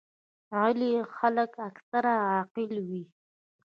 [0.57, 3.03] غلي خلک اکثره عاقل وي.